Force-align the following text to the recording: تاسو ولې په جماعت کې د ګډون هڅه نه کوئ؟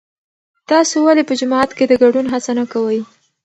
تاسو 0.69 0.95
ولې 1.05 1.23
په 1.29 1.33
جماعت 1.39 1.71
کې 1.77 1.85
د 1.87 1.93
ګډون 2.03 2.25
هڅه 2.33 2.51
نه 2.59 2.65
کوئ؟ 2.71 2.99